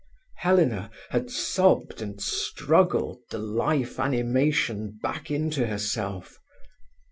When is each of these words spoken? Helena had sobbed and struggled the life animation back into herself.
Helena 0.37 0.89
had 1.11 1.29
sobbed 1.29 2.01
and 2.01 2.19
struggled 2.19 3.19
the 3.29 3.37
life 3.37 3.99
animation 3.99 4.97
back 5.03 5.29
into 5.29 5.67
herself. 5.67 6.39